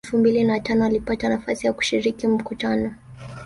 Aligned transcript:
Mwaka 0.03 0.07
elfu 0.13 0.17
mbili 0.17 0.43
na 0.43 0.59
tano 0.59 0.85
alipata 0.85 1.29
nafasi 1.29 1.67
ya 1.67 1.73
kushiriki 1.73 2.27
mkutano 2.27 2.93